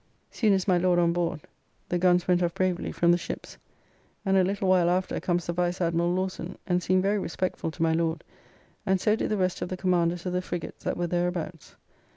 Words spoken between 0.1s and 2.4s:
Soon as my Lord on board, the guns